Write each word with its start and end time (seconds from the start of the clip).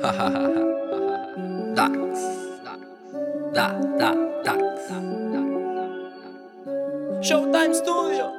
Dax. 0.00 0.16
Da, 3.52 3.68
da, 3.98 4.14
Dax. 4.42 4.88
Showtime 7.20 7.74
Studio. 7.74 8.32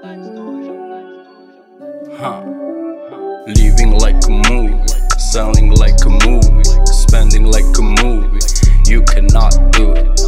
Huh. 2.18 2.41
Living 3.45 3.91
like 4.00 4.25
a 4.25 4.32
movie, 4.50 4.88
selling 5.20 5.70
like 5.75 6.04
a 6.04 6.09
movie, 6.25 6.63
spending 6.86 7.45
like 7.45 7.78
a 7.78 7.82
movie. 8.04 8.39
You 8.88 9.04
cannot 9.04 9.54
do 9.73 9.91
it. 9.91 10.20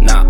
Nah. 0.00 0.24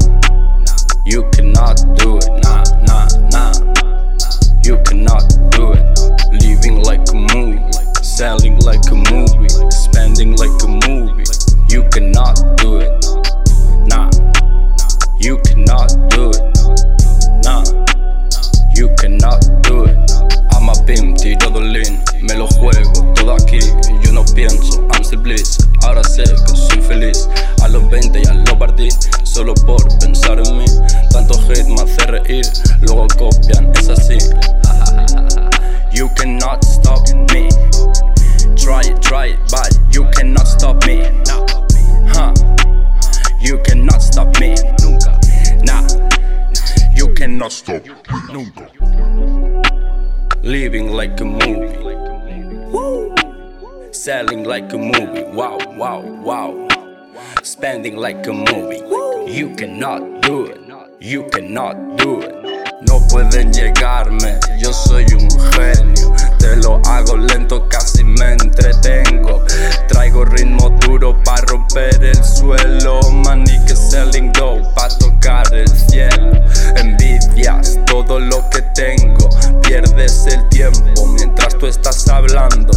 Me 22.35 22.39
lo 22.39 22.47
juego 22.49 23.13
todo 23.15 23.35
aquí. 23.35 23.59
Yo 24.03 24.13
no 24.13 24.25
pienso, 24.35 24.87
I'm 24.93 25.05
still 25.05 25.21
bliss. 25.21 25.59
Ahora 25.83 26.03
sé 26.03 26.25
que 26.25 26.57
soy 26.57 26.81
feliz. 26.81 27.29
A 27.63 27.69
los 27.69 27.89
20 27.89 28.23
ya 28.23 28.35
lo 28.35 28.59
partí, 28.59 28.89
solo 29.23 29.55
por 29.55 29.83
pensar 29.99 30.41
en 30.45 30.59
mí. 30.59 30.65
Tanto 31.11 31.35
hate 31.49 31.69
me 31.69 31.81
hace 31.83 32.07
reír, 32.07 32.45
luego 32.81 33.07
copian, 33.19 33.71
es 33.77 33.89
así. 33.89 34.19
You 35.93 36.09
cannot 36.17 36.65
stop 36.65 37.07
me. 37.33 37.49
Try 38.57 38.81
it, 38.81 39.01
try 39.01 39.27
it, 39.27 39.39
but 39.51 39.71
you 39.93 40.05
cannot 40.11 40.49
stop 40.49 40.85
me. 40.87 41.03
Huh. 42.13 42.35
You 43.41 43.61
cannot 43.63 44.03
stop 44.03 44.41
me. 44.41 44.57
Nunca. 44.83 45.21
Nah. 45.63 45.87
You 46.97 47.15
cannot 47.15 47.53
stop. 47.53 47.83
Nunca. 48.33 48.69
Living 50.43 50.93
like 50.93 51.21
a 51.21 51.25
movie. 51.25 51.84
Selling 54.05 54.45
like 54.45 54.71
a 54.75 54.77
movie. 54.77 55.25
Wow, 55.33 55.57
wow, 55.79 56.03
wow. 56.03 56.69
Spending 57.43 57.97
like 57.97 58.27
a 58.27 58.35
movie. 58.35 58.83
You 59.33 59.55
cannot 59.57 60.21
do 60.21 60.45
it. 60.45 60.61
You 61.01 61.27
cannot 61.33 61.97
do 61.97 62.21
it. 62.21 62.35
No 62.87 63.01
pueden 63.09 63.51
llegarme, 63.51 64.39
yo 64.59 64.75
soy 64.75 65.07
un 65.15 65.31
genio. 65.53 66.15
Te 66.39 66.55
lo 66.57 66.83
hago 66.85 67.17
lento, 67.17 67.67
casi 67.71 68.05
me 68.05 68.33
entretengo. 68.33 69.43
Traigo 69.89 70.27
ritmo 70.27 70.69
duro 70.81 71.19
para 71.25 71.41
romper 71.47 72.05
el 72.05 72.23
suelo. 72.23 73.01
Money 73.11 73.59
que 73.67 73.75
selling 73.75 74.31
go 74.35 74.61
para 74.75 74.99
tocar 74.99 75.47
el 75.55 75.67
cielo. 75.67 76.33
Envidias 76.77 77.79
todo 77.87 78.21
lo 78.21 78.51
que 78.51 78.61
tengo. 78.75 79.31
Pierdes 79.63 80.27
el 80.27 80.47
tiempo 80.51 81.07
mientras 81.07 81.57
tú 81.57 81.67
estás 81.67 82.07
hablando. 82.09 82.71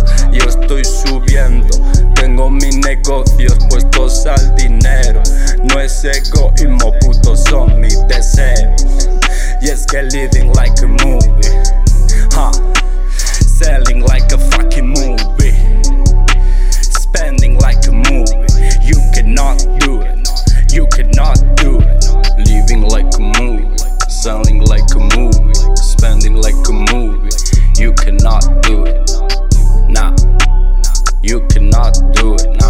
No 6.08 6.13
es 6.13 6.30
egoísmo, 6.30 6.94
puto, 7.02 7.36
son 7.36 7.81
mis 7.81 8.00
deseos. 8.08 9.09
Y 9.61 9.67
es 9.67 9.86
que 9.86 10.03
living 10.03 10.53
like 10.53 10.81
a 10.81 10.88
movie. 10.88 11.30
Huh. 12.31 12.53
Selling 13.41 14.05
like 14.05 14.31
a 14.31 14.38
fucking 14.38 14.88
movie. 14.88 15.53
Spending 16.72 17.59
like 17.59 17.86
a 17.88 17.91
movie. 17.91 18.38
You 18.83 18.95
cannot 19.14 19.58
do 19.81 19.99
it. 19.99 20.30
You 20.72 20.88
cannot 20.95 21.44
do 21.58 21.81
it. 21.81 22.05
Living 22.38 22.83
like 22.83 23.14
a 23.17 23.42
movie. 23.42 23.67
Selling 24.08 24.61
like 24.61 24.89
a 24.95 24.99
movie. 25.17 25.53
Spending 25.76 26.36
like 26.36 26.55
a 26.70 26.93
movie. 26.93 27.30
You 27.77 27.92
cannot 27.92 28.64
do 28.64 28.86
it. 28.86 29.11
Nah. 29.89 30.15
You 31.21 31.45
cannot 31.49 31.99
do 32.14 32.36
it. 32.36 32.48
Nah, 32.61 32.67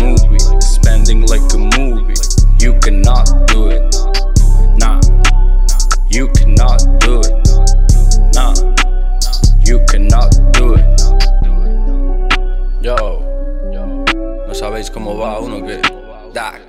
movie, 0.00 0.38
spending 0.60 1.26
like 1.26 1.42
a 1.54 1.58
movie. 1.58 2.14
You 2.58 2.78
cannot 2.80 3.26
do 3.48 3.68
it. 3.68 3.82
Nah, 4.78 5.00
you 6.08 6.28
cannot 6.28 6.80
do 7.00 7.20
it. 7.20 7.32
Nah, 8.34 8.54
you 9.64 9.84
cannot 9.88 10.30
do 10.52 10.74
it. 10.74 10.86
Yo, 12.82 13.20
no 14.46 14.54
sabéis 14.54 14.90
cómo 14.90 15.16
va 15.16 15.38
uno 15.40 15.64
que. 15.66 15.80
Dax. 16.32 16.60